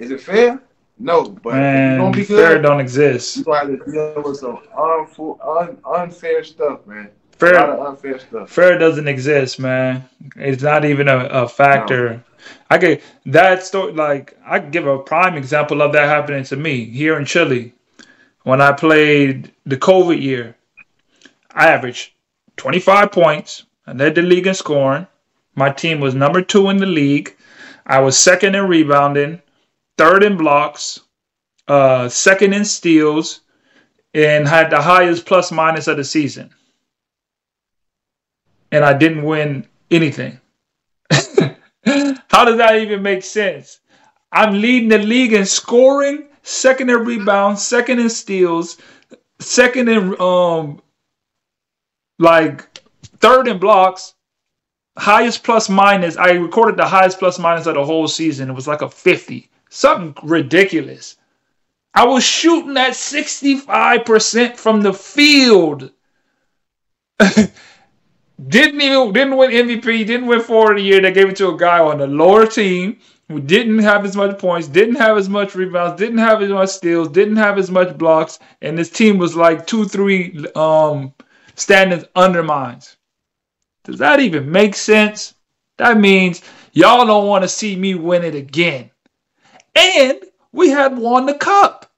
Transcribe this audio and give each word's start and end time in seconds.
Is 0.00 0.10
it 0.10 0.20
fair? 0.20 0.60
No, 0.98 1.24
but 1.24 1.54
Man, 1.54 1.98
gonna 1.98 2.10
be 2.16 2.24
fair 2.24 2.54
good. 2.54 2.62
don't 2.62 2.80
exist. 2.80 3.36
You 3.36 3.44
gonna 3.44 3.58
have 3.70 3.84
to 3.84 3.92
deal 3.92 4.22
with 4.22 4.38
some 4.38 4.58
unfu- 4.76 5.38
un- 5.46 5.78
unfair 5.84 6.42
stuff, 6.42 6.86
man. 6.86 7.10
Fair 7.38 7.56
unfair 7.56 8.18
stuff. 8.18 8.50
fair 8.50 8.76
doesn't 8.78 9.08
exist, 9.08 9.58
man. 9.58 10.04
It's 10.36 10.62
not 10.62 10.84
even 10.84 11.08
a, 11.08 11.18
a 11.26 11.48
factor. 11.48 12.22
I 12.70 12.78
could 12.78 13.02
that 13.26 13.62
story 13.62 13.92
like 13.92 14.36
I 14.44 14.58
could 14.58 14.72
give 14.72 14.86
a 14.86 14.98
prime 14.98 15.36
example 15.36 15.80
of 15.82 15.92
that 15.92 16.08
happening 16.08 16.44
to 16.44 16.56
me 16.56 16.84
here 16.86 17.18
in 17.18 17.24
Chile 17.24 17.72
when 18.42 18.60
I 18.60 18.72
played 18.72 19.52
the 19.64 19.76
COVID 19.76 20.20
year. 20.20 20.56
I 21.52 21.68
averaged 21.68 22.12
25 22.56 23.12
points. 23.12 23.64
I 23.86 23.92
led 23.92 24.14
the 24.14 24.22
league 24.22 24.46
in 24.46 24.54
scoring. 24.54 25.06
My 25.54 25.70
team 25.70 26.00
was 26.00 26.14
number 26.14 26.42
two 26.42 26.70
in 26.70 26.76
the 26.78 26.86
league. 26.86 27.36
I 27.86 28.00
was 28.00 28.18
second 28.18 28.54
in 28.54 28.66
rebounding, 28.68 29.40
third 29.98 30.22
in 30.22 30.36
blocks, 30.36 31.00
uh, 31.68 32.08
second 32.08 32.54
in 32.54 32.64
steals, 32.64 33.40
and 34.14 34.46
had 34.48 34.70
the 34.70 34.80
highest 34.80 35.26
plus 35.26 35.52
minus 35.52 35.86
of 35.86 35.96
the 35.96 36.04
season 36.04 36.50
and 38.72 38.84
I 38.84 38.92
didn't 38.92 39.24
win 39.24 39.66
anything. 39.90 40.40
How 41.10 42.44
does 42.44 42.58
that 42.58 42.76
even 42.80 43.02
make 43.02 43.22
sense? 43.22 43.80
I'm 44.32 44.60
leading 44.60 44.88
the 44.88 44.98
league 44.98 45.32
in 45.32 45.44
scoring, 45.44 46.28
second 46.42 46.90
in 46.90 47.04
rebounds, 47.04 47.66
second 47.66 47.98
in 47.98 48.10
steals, 48.10 48.76
second 49.40 49.88
in 49.88 50.20
um 50.20 50.80
like 52.18 52.68
third 53.18 53.48
in 53.48 53.58
blocks, 53.58 54.14
highest 54.96 55.42
plus 55.42 55.68
minus. 55.68 56.16
I 56.16 56.32
recorded 56.32 56.76
the 56.76 56.86
highest 56.86 57.18
plus 57.18 57.38
minus 57.38 57.66
of 57.66 57.74
the 57.74 57.84
whole 57.84 58.06
season. 58.06 58.50
It 58.50 58.54
was 58.54 58.68
like 58.68 58.82
a 58.82 58.88
50. 58.88 59.49
Something 59.70 60.28
ridiculous. 60.28 61.16
I 61.94 62.04
was 62.04 62.24
shooting 62.24 62.76
at 62.76 62.92
65% 62.92 64.56
from 64.56 64.82
the 64.82 64.92
field. 64.92 65.92
didn't 67.20 68.80
even 68.80 69.12
didn't 69.12 69.36
win 69.36 69.50
MVP, 69.50 70.06
didn't 70.06 70.26
win 70.26 70.40
forward 70.40 70.72
of 70.72 70.78
the 70.78 70.82
year. 70.82 71.00
They 71.00 71.12
gave 71.12 71.28
it 71.28 71.36
to 71.36 71.50
a 71.50 71.56
guy 71.56 71.78
on 71.78 71.98
the 71.98 72.08
lower 72.08 72.46
team 72.46 72.98
who 73.28 73.40
didn't 73.40 73.78
have 73.78 74.04
as 74.04 74.16
much 74.16 74.38
points, 74.40 74.66
didn't 74.66 74.96
have 74.96 75.16
as 75.16 75.28
much 75.28 75.54
rebounds, 75.54 76.00
didn't 76.00 76.18
have 76.18 76.42
as 76.42 76.50
much 76.50 76.70
steals, 76.70 77.08
didn't 77.08 77.36
have 77.36 77.58
as 77.58 77.70
much 77.70 77.96
blocks, 77.96 78.40
and 78.62 78.76
this 78.76 78.90
team 78.90 79.18
was 79.18 79.36
like 79.36 79.68
two, 79.68 79.84
three 79.84 80.44
um 80.56 81.14
standings 81.54 82.04
undermines. 82.16 82.96
Does 83.84 83.98
that 83.98 84.18
even 84.18 84.50
make 84.50 84.74
sense? 84.74 85.34
That 85.76 85.96
means 85.96 86.42
y'all 86.72 87.06
don't 87.06 87.28
want 87.28 87.42
to 87.42 87.48
see 87.48 87.76
me 87.76 87.94
win 87.94 88.24
it 88.24 88.34
again. 88.34 88.90
And 89.80 90.20
we 90.52 90.68
had 90.70 90.98
won 90.98 91.26
the 91.26 91.34
cup. 91.34 91.90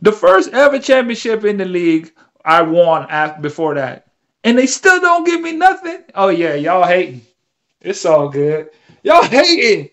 The 0.00 0.12
first 0.12 0.52
ever 0.52 0.78
championship 0.78 1.44
in 1.44 1.56
the 1.56 1.64
league 1.64 2.12
I 2.44 2.62
won 2.62 3.06
after 3.08 3.40
before 3.40 3.74
that 3.74 4.04
and 4.44 4.58
they 4.58 4.66
still 4.66 5.00
don't 5.00 5.24
give 5.24 5.40
me 5.40 5.52
nothing. 5.52 6.04
Oh 6.14 6.28
yeah, 6.28 6.54
y'all 6.54 6.86
hating. 6.86 7.22
It's 7.80 8.04
all 8.04 8.28
good. 8.28 8.70
Y'all 9.02 9.24
hating. 9.24 9.90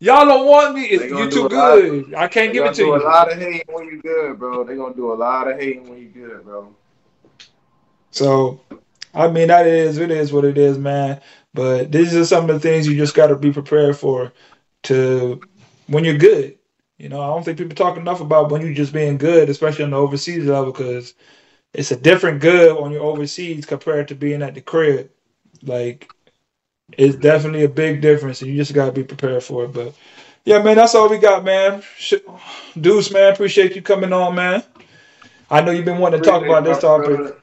Y'all 0.00 0.26
don't 0.26 0.46
want 0.46 0.74
me. 0.74 0.96
They 0.96 1.08
You 1.08 1.30
do 1.30 1.30
too 1.30 1.48
good. 1.48 2.14
I 2.14 2.26
can't 2.26 2.52
give 2.52 2.64
it 2.64 2.74
to 2.74 2.82
do 2.82 2.86
you. 2.86 2.96
a 2.96 3.04
lot 3.04 3.30
of 3.30 3.38
hating 3.38 3.62
when 3.68 3.84
you 3.84 4.02
good, 4.02 4.38
bro. 4.38 4.64
They 4.64 4.74
gonna 4.74 4.94
do 4.94 5.12
a 5.12 5.14
lot 5.14 5.48
of 5.48 5.60
hating 5.60 5.88
when 5.88 6.00
you 6.00 6.08
good, 6.08 6.44
bro. 6.44 6.74
So, 8.10 8.60
I 9.14 9.28
mean, 9.28 9.48
that 9.48 9.66
is 9.66 9.98
it 9.98 10.10
is 10.10 10.32
what 10.32 10.44
it 10.44 10.58
is, 10.58 10.76
man. 10.76 11.20
But 11.54 11.92
these 11.92 12.16
are 12.16 12.24
some 12.24 12.48
of 12.48 12.54
the 12.54 12.60
things 12.60 12.88
you 12.88 12.96
just 12.96 13.14
got 13.14 13.28
to 13.28 13.36
be 13.36 13.52
prepared 13.52 13.96
for. 13.96 14.32
To 14.84 15.40
when 15.92 16.04
you're 16.04 16.18
good, 16.18 16.58
you 16.98 17.08
know, 17.08 17.20
I 17.20 17.26
don't 17.26 17.44
think 17.44 17.58
people 17.58 17.74
talk 17.74 17.96
enough 17.96 18.20
about 18.20 18.50
when 18.50 18.62
you're 18.62 18.74
just 18.74 18.92
being 18.92 19.18
good, 19.18 19.48
especially 19.48 19.84
on 19.84 19.90
the 19.90 19.96
overseas 19.96 20.46
level, 20.46 20.72
because 20.72 21.14
it's 21.74 21.90
a 21.90 21.96
different 21.96 22.40
good 22.40 22.76
on 22.76 22.92
your 22.92 23.02
overseas 23.02 23.66
compared 23.66 24.08
to 24.08 24.14
being 24.14 24.42
at 24.42 24.54
the 24.54 24.60
crib. 24.60 25.10
Like, 25.62 26.10
it's 26.96 27.16
definitely 27.16 27.64
a 27.64 27.68
big 27.68 28.00
difference, 28.00 28.42
and 28.42 28.50
you 28.50 28.56
just 28.56 28.74
got 28.74 28.86
to 28.86 28.92
be 28.92 29.04
prepared 29.04 29.42
for 29.42 29.64
it. 29.64 29.72
But 29.72 29.94
yeah, 30.44 30.62
man, 30.62 30.76
that's 30.76 30.94
all 30.94 31.08
we 31.08 31.18
got, 31.18 31.44
man. 31.44 31.82
Deuce, 32.80 33.12
man, 33.12 33.32
appreciate 33.32 33.76
you 33.76 33.82
coming 33.82 34.12
on, 34.12 34.34
man. 34.34 34.62
I 35.50 35.60
know 35.60 35.72
you've 35.72 35.84
been 35.84 35.98
wanting 35.98 36.22
to 36.22 36.28
talk 36.28 36.42
about 36.42 36.64
this 36.64 36.78
topic. 36.78 37.36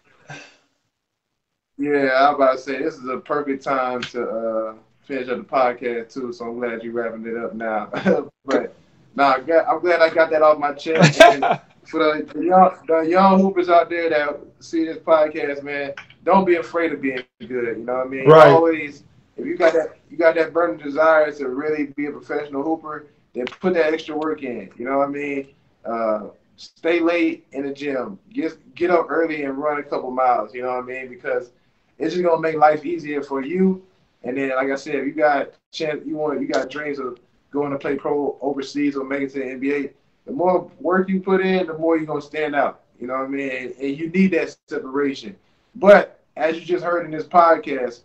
Yeah, 1.78 2.12
I 2.14 2.30
was 2.30 2.36
about 2.36 2.52
to 2.54 2.58
say 2.58 2.84
this 2.84 2.96
is 2.96 3.08
a 3.08 3.18
perfect 3.18 3.64
time 3.64 4.02
to 4.02 4.30
uh, 4.30 4.74
finish 5.10 5.28
up 5.28 5.40
the 5.40 5.44
podcast 5.44 6.14
too. 6.14 6.32
So 6.32 6.46
I'm 6.46 6.60
glad 6.60 6.84
you're 6.84 6.94
wrapping 6.94 7.26
it 7.26 7.36
up 7.36 7.56
now. 7.56 7.90
but 8.46 8.76
nah, 9.16 9.34
I'm 9.34 9.46
glad, 9.46 9.66
I'm 9.66 9.80
glad 9.80 10.02
I 10.02 10.10
got 10.14 10.30
that 10.30 10.44
off 10.44 10.60
my 10.60 10.74
chest. 10.74 11.20
And 11.20 11.44
for 11.88 12.04
the, 12.04 12.32
the 12.32 12.46
young 12.46 12.78
the 12.88 13.00
young 13.02 13.42
hoopers 13.42 13.70
out 13.70 13.90
there 13.90 14.10
that 14.12 14.40
see 14.60 14.86
this 14.86 14.98
podcast, 14.98 15.64
man, 15.64 15.94
don't 16.24 16.46
be 16.46 16.56
afraid 16.58 16.94
of 16.94 17.02
being 17.02 17.24
good. 17.40 17.78
You 17.78 17.84
know 17.86 17.96
what 17.96 18.06
I 18.06 18.10
mean? 18.10 18.28
Right. 18.28 18.50
Always, 18.50 19.04
if 19.36 19.46
you 19.46 19.58
got 19.58 19.74
that 19.74 19.98
you 20.12 20.18
got 20.18 20.36
that 20.36 20.54
burning 20.54 20.78
desire 20.78 21.32
to 21.32 21.50
really 21.50 21.88
be 21.88 22.06
a 22.06 22.12
professional 22.12 22.62
hooper, 22.62 23.08
then 23.34 23.46
put 23.46 23.74
that 23.74 23.94
extra 23.94 24.16
work 24.16 24.44
in. 24.44 24.70
You 24.78 24.86
know 24.86 25.00
what 25.00 25.10
I 25.10 25.12
mean? 25.12 25.48
Uh, 25.84 26.28
stay 26.56 27.00
late 27.00 27.48
in 27.52 27.66
the 27.66 27.74
gym. 27.74 28.20
Get 28.32 28.76
get 28.76 28.92
up 28.92 29.08
early 29.10 29.44
and 29.44 29.58
run 29.58 29.80
a 29.80 29.84
couple 29.84 30.12
miles. 30.12 30.54
You 30.54 30.62
know 30.62 30.76
what 30.76 30.84
I 30.84 30.88
mean? 30.88 31.10
Because 31.10 31.50
it's 31.98 32.14
just 32.14 32.24
gonna 32.24 32.40
make 32.40 32.58
life 32.58 32.86
easier 32.86 33.24
for 33.24 33.42
you. 33.42 33.84
And 34.24 34.38
then, 34.38 34.50
like 34.50 34.70
I 34.70 34.76
said, 34.76 34.96
if 34.96 35.06
you 35.06 35.14
got 35.14 35.50
chance, 35.56 35.86
you 35.92 36.02
want, 36.02 36.26
you 36.26 36.32
got 36.32 36.54
dreams 36.54 36.84
of 36.84 37.04
going 37.36 37.60
to 37.62 37.66
play 37.68 37.86
pro 37.86 38.38
overseas 38.42 38.96
or 38.96 39.04
make 39.04 39.22
it 39.22 39.30
to 39.32 39.40
the 39.40 39.46
NBA. 39.46 39.92
The 40.26 40.32
more 40.32 40.70
work 40.80 41.10
you 41.10 41.20
put 41.22 41.42
in, 41.42 41.68
the 41.68 41.78
more 41.78 41.98
you're 41.98 42.06
gonna 42.06 42.22
stand 42.22 42.56
out. 42.56 42.82
You 43.00 43.08
know 43.08 43.14
what 43.16 43.26
I 43.26 43.28
mean? 43.28 43.50
And, 43.50 43.74
and 43.80 43.98
you 43.98 44.10
need 44.10 44.32
that 44.32 44.50
separation. 44.50 45.18
But 45.58 46.04
as 46.20 46.42
you 46.42 46.48
just 46.48 46.70
heard 46.70 46.92
in 46.92 46.98
this 46.98 47.12
podcast, 47.14 48.02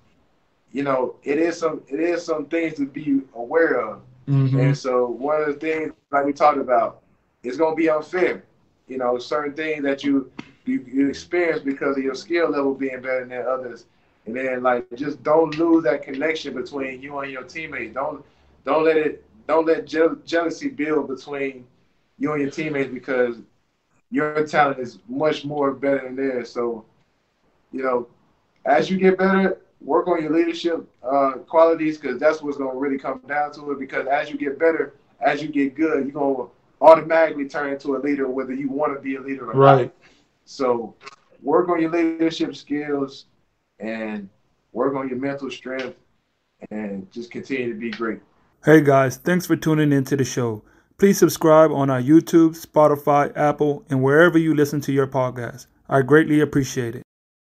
you 0.73 0.83
know, 0.83 1.15
it 1.23 1.39
is 1.39 1.59
some 1.59 1.83
it 1.89 2.01
is 2.01 2.25
some 2.25 2.47
things 2.47 2.75
to 2.75 2.87
be 2.87 3.21
aware 3.35 3.81
of. 3.81 4.01
Mhm. 4.29 4.61
And 4.61 4.77
so 4.77 5.07
one 5.09 5.41
of 5.41 5.47
the 5.47 5.55
things, 5.55 5.93
like 6.11 6.25
we 6.25 6.33
talked 6.33 6.59
about, 6.59 7.03
it's 7.43 7.57
gonna 7.57 7.75
be 7.77 7.89
unfair. 7.89 8.45
You 8.87 8.99
know, 8.99 9.19
certain 9.19 9.55
things 9.55 9.83
that 9.85 10.05
you 10.05 10.31
you, 10.65 10.85
you 10.87 11.09
experience 11.09 11.63
because 11.63 11.97
of 11.97 12.03
your 12.03 12.15
skill 12.15 12.51
level 12.51 12.75
being 12.75 13.01
better 13.01 13.25
than 13.27 13.47
others. 13.47 13.87
And 14.27 14.35
then 14.35 14.63
like 14.63 14.87
just 14.97 15.23
don't 15.23 15.57
lose 15.59 15.85
that 15.85 16.03
connection 16.03 16.55
between 16.55 17.01
you 17.03 17.19
and 17.19 17.31
your 17.31 17.43
teammates. 17.43 17.95
Don't 17.95 18.25
don't 18.65 18.85
let 18.85 18.97
it 18.97 19.25
don't 19.47 19.67
let 19.67 19.87
je- 19.87 20.17
jealousy 20.25 20.69
build 20.69 21.09
between 21.09 21.67
you 22.19 22.33
and 22.33 22.43
your 22.43 22.51
teammates 22.51 22.93
because 22.93 23.37
your 24.11 24.47
talent 24.47 24.79
is 24.79 24.99
much 25.09 25.45
more 25.45 25.73
better 25.73 26.03
than 26.05 26.17
theirs. 26.17 26.51
So, 26.51 26.85
you 27.73 27.83
know, 27.83 28.07
as 28.65 28.89
you 28.91 28.97
get 28.97 29.19
better, 29.19 29.59
work 29.81 30.07
on 30.09 30.23
your 30.23 30.33
leadership 30.35 30.87
uh, 31.03 31.33
qualities 31.47 31.99
because 31.99 32.19
that's 32.19 32.43
what's 32.43 32.57
going 32.57 32.73
to 32.73 32.79
really 32.79 32.99
come 32.99 33.21
down 33.27 33.53
to 33.55 33.73
it. 33.73 33.79
Because 33.79 34.07
as 34.07 34.31
you 34.31 34.39
get 34.39 34.59
better, 34.59 34.95
as 35.21 35.43
you 35.43 35.49
get 35.49 35.75
good, 35.75 36.05
you're 36.05 36.13
going 36.13 36.37
to 36.37 36.51
automatically 36.81 37.49
turn 37.49 37.73
into 37.73 37.97
a 37.97 37.99
leader, 37.99 38.29
whether 38.29 38.55
you 38.55 38.69
want 38.69 38.95
to 38.95 39.01
be 39.01 39.17
a 39.17 39.21
leader 39.21 39.51
or 39.51 39.55
not. 39.55 39.79
Right. 39.79 39.95
So, 40.45 40.95
work 41.43 41.69
on 41.69 41.81
your 41.81 41.91
leadership 41.91 42.57
skills 42.57 43.27
and 43.79 44.29
work 44.73 44.95
on 44.95 45.09
your 45.09 45.19
mental 45.19 45.51
strength 45.51 45.97
and 46.71 47.11
just 47.13 47.31
continue 47.31 47.73
to 47.73 47.79
be 47.79 47.91
great. 47.91 48.21
Hey 48.65 48.81
guys, 48.81 49.17
thanks 49.17 49.47
for 49.47 49.57
tuning 49.57 49.93
into 49.93 50.17
the 50.17 50.25
show. 50.25 50.63
Please 50.99 51.19
subscribe 51.19 51.71
on 51.71 51.91
our 51.91 52.01
YouTube, 52.01 52.59
Spotify, 52.59 53.37
Apple, 53.37 53.85
and 53.91 54.03
wherever 54.03 54.39
you 54.39 54.55
listen 54.55 54.81
to 54.83 54.93
your 54.93 55.07
podcast. 55.07 55.67
I 55.89 56.03
greatly 56.03 56.41
appreciate 56.41 56.95
it. 56.95 57.04